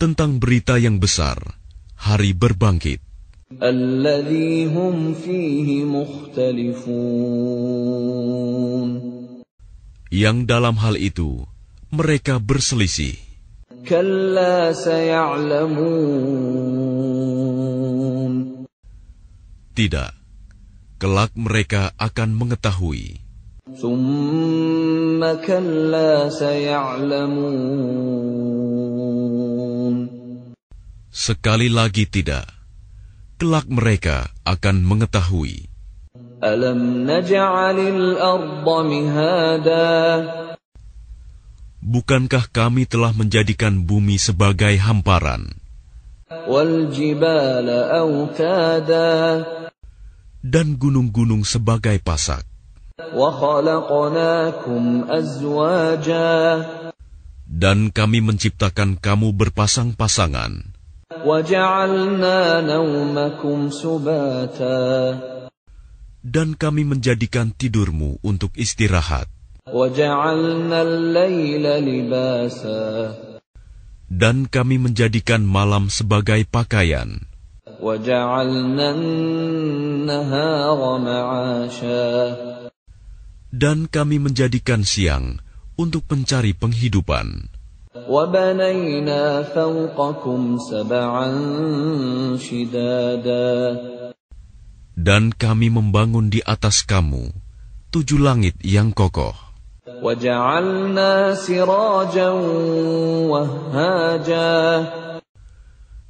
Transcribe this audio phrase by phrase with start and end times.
[0.00, 1.36] Tentang berita yang besar,
[1.92, 3.04] hari berbangkit.
[10.08, 11.44] Yang dalam hal itu,
[11.92, 13.20] mereka berselisih.
[19.76, 20.12] Tidak,
[20.96, 23.20] kelak mereka akan mengetahui.
[23.76, 28.59] Thumma kalla saya'lamun.
[31.10, 32.46] Sekali lagi tidak,
[33.34, 35.66] kelak mereka akan mengetahui.
[36.40, 39.88] Alam naj'alil arda mihada.
[41.82, 45.60] Bukankah kami telah menjadikan bumi sebagai hamparan
[46.30, 49.42] Wal jibala awtada.
[50.46, 52.46] dan gunung-gunung sebagai pasak?
[52.96, 56.28] Wa khalaqnakum azwaja.
[57.50, 60.70] Dan kami menciptakan kamu berpasang-pasangan,
[66.22, 69.26] dan kami menjadikan tidurmu untuk istirahat.
[74.06, 77.26] Dan kami menjadikan malam sebagai pakaian.
[83.50, 85.42] Dan kami menjadikan siang
[85.74, 87.59] untuk mencari penghidupan.
[94.94, 97.34] Dan kami membangun di atas kamu
[97.90, 99.34] tujuh langit yang kokoh.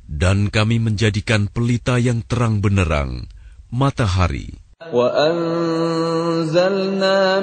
[0.04, 3.24] Dan kami menjadikan pelita yang terang benerang,
[3.72, 4.52] matahari,
[4.94, 6.59] وأنزلنا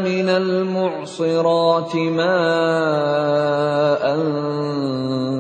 [0.04, 4.04] من المعصرات ماء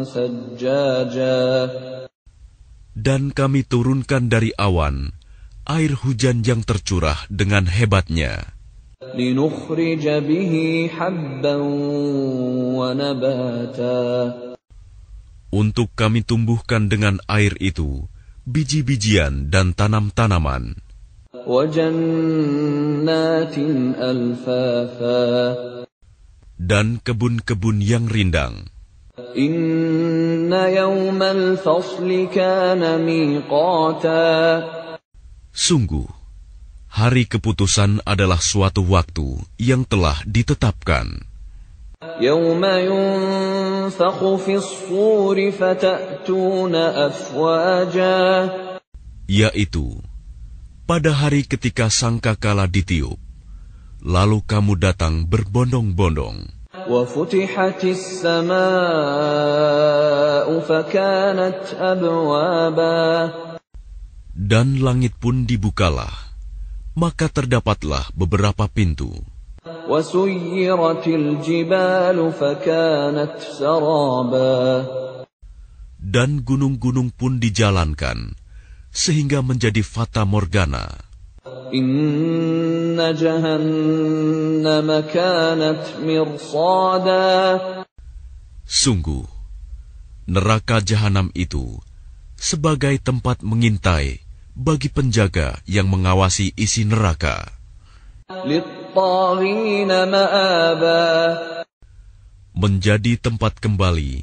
[0.04, 1.68] ثجاجا
[2.92, 5.12] dan kami turunkan dari awan
[5.68, 8.56] air hujan yang tercurah dengan hebatnya.
[9.02, 10.54] لنخرج به
[10.96, 11.56] حبا
[12.78, 14.02] ونباتا
[15.52, 18.08] Untuk kami tumbuhkan dengan air itu
[18.48, 20.85] biji-bijian dan tanam-tanaman, وجنات ألفافا
[26.62, 28.70] dan kebun-kebun yang rindang.
[29.36, 34.28] إن يوم الفصل كان ميقاتا
[35.52, 36.08] Sungguh,
[36.88, 41.28] hari keputusan adalah suatu waktu yang telah ditetapkan,
[42.20, 48.20] يوم ينفخ في الصور فتأتون أفواجا
[49.28, 50.00] yaitu
[50.87, 53.19] pada hari ketika sangkakala ditiup,
[53.99, 56.47] lalu kamu datang berbondong-bondong.
[64.37, 66.15] Dan langit pun dibukalah,
[66.95, 69.11] maka terdapatlah beberapa pintu.
[75.97, 78.19] Dan gunung-gunung pun dijalankan,
[78.93, 81.07] sehingga menjadi fata morgana.
[88.67, 89.25] Sungguh,
[90.27, 91.79] neraka jahanam itu
[92.37, 94.23] sebagai tempat mengintai
[94.55, 97.51] bagi penjaga yang mengawasi isi neraka.
[102.57, 104.13] Menjadi tempat kembali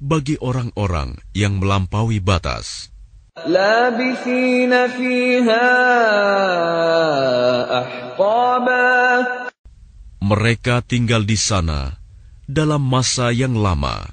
[0.00, 2.93] bagi orang-orang yang melampaui batas.
[10.22, 11.98] Mereka tinggal di sana
[12.46, 14.06] dalam masa yang lama.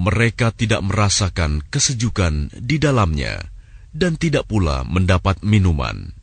[0.00, 3.44] Mereka tidak merasakan kesejukan di dalamnya
[3.92, 6.16] dan tidak pula mendapat minuman.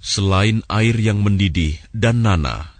[0.00, 2.72] Selain air yang mendidih dan nana,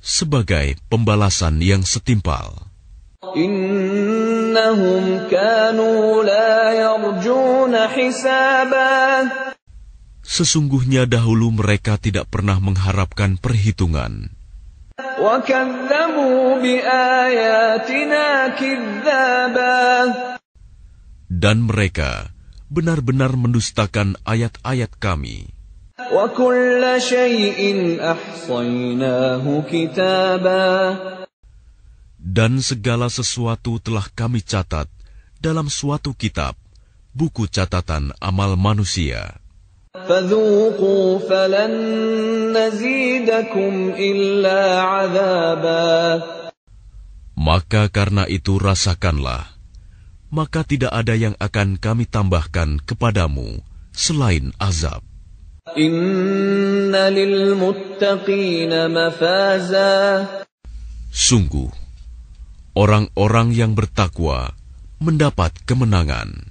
[0.00, 2.56] sebagai pembalasan yang setimpal.
[10.24, 14.39] Sesungguhnya dahulu mereka tidak pernah mengharapkan perhitungan.
[21.28, 22.32] Dan mereka
[22.72, 25.52] benar-benar mendustakan ayat-ayat kami.
[32.20, 34.88] Dan segala sesuatu telah kami catat
[35.36, 36.56] dalam suatu kitab,
[37.12, 39.39] buku catatan amal manusia.
[39.95, 41.73] فذوقوا فلن
[42.51, 45.95] نزيدكم إلا عذابا
[47.35, 49.43] Maka karena itu rasakanlah,
[50.31, 53.59] maka tidak ada yang akan kami tambahkan kepadamu
[53.91, 55.03] selain azab.
[55.73, 59.93] إن للمتقين مفازا
[61.15, 61.71] Sungguh,
[62.75, 64.53] orang-orang yang bertakwa
[64.99, 66.48] mendapat kemenangan,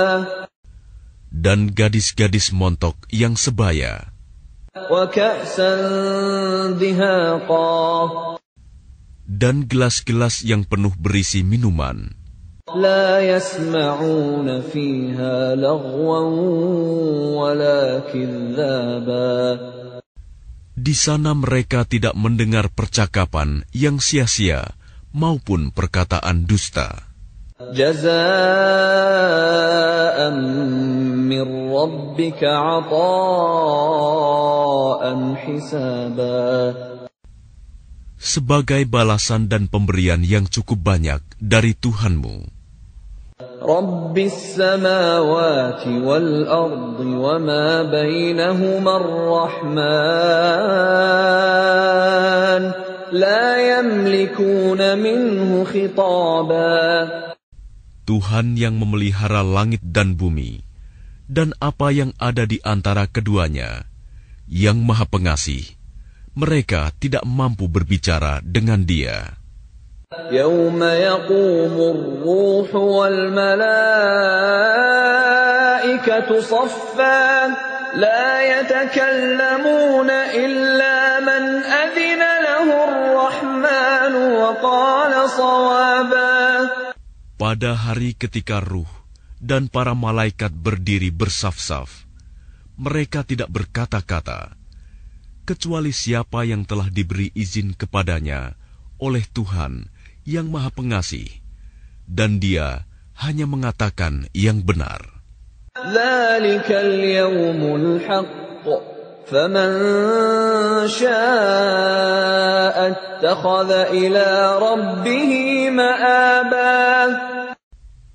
[1.29, 4.09] dan gadis-gadis montok yang sebaya,
[4.89, 5.73] وكأسا
[6.81, 8.41] دهاقا
[9.31, 12.17] dan gelas-gelas yang penuh berisi minuman.
[12.75, 16.21] لا يسمعون فيها لغوا
[17.35, 19.39] ولا كذابا
[20.81, 24.65] Di sana mereka tidak mendengar percakapan yang sia-sia
[25.13, 27.11] maupun perkataan dusta.
[27.61, 28.09] جزاء
[31.29, 33.03] من ربك عطاء
[35.37, 36.73] حسابا
[38.21, 42.54] Sebagai balasan dan pemberian yang cukup banyak dari Tuhanmu,
[43.61, 49.81] رب السماوات والأرض وما بينهما الرحمن
[53.13, 53.45] لا
[53.79, 56.81] يملكون منه خطابا
[58.11, 60.67] Tuhan yang memelihara langit dan bumi,
[61.31, 63.87] dan apa yang ada di antara keduanya,
[64.51, 65.63] yang Maha Pengasih,
[66.35, 69.39] mereka tidak mampu berbicara dengan Dia.
[70.31, 73.61] يوم يقوم الروح والملائكة
[76.41, 77.47] صفا
[77.95, 86.35] لا يتكلمون إلا من أذن له الرحمن وقال صوابا
[87.39, 88.91] Pada hari ketika ruh
[89.39, 92.03] dan para malaikat berdiri bersaf-saf,
[92.75, 94.59] mereka tidak berkata-kata,
[95.47, 98.59] kecuali siapa yang telah diberi izin kepadanya
[98.99, 99.94] oleh Tuhan
[100.26, 101.30] yang Maha Pengasih,
[102.10, 105.00] dan Dia hanya mengatakan yang benar.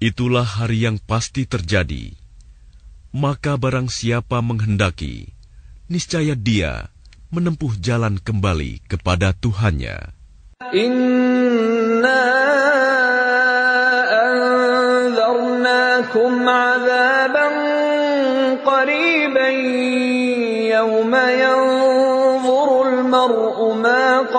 [0.01, 2.17] Itulah hari yang pasti terjadi.
[3.11, 5.35] Maka barang siapa menghendaki,
[5.91, 6.95] niscaya dia
[7.35, 10.15] menempuh jalan kembali kepada Tuhannya.
[10.71, 10.95] In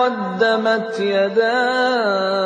[0.01, 2.37] قدمت يداه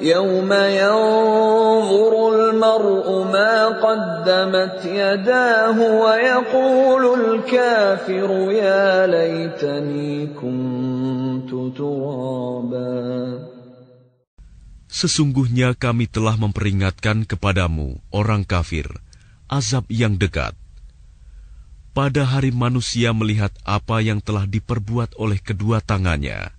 [0.00, 13.54] يوم ينظر المرء ما قدمت يداه ويقول الكافر يا ليتني كنت ترابا
[14.94, 18.86] Sesungguhnya kami telah memperingatkan kepadamu, orang kafir,
[19.50, 20.54] azab yang dekat.
[21.99, 26.55] Pada hari manusia melihat apa yang telah diperbuat oleh kedua tangannya.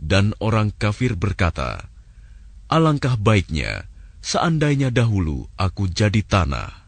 [0.00, 1.92] Dan orang kafir berkata,
[2.64, 3.84] Alangkah baiknya,
[4.24, 6.81] seandainya dahulu aku jadi tanah.